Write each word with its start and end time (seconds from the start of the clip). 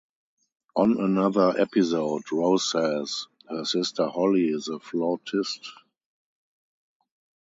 On 0.75 0.99
another 0.99 1.59
episode, 1.61 2.23
Rose 2.31 2.71
says 2.71 3.27
her 3.47 3.63
sister 3.63 4.07
Holly 4.07 4.47
is 4.47 4.67
a 4.67 4.79
flautist. 4.79 5.63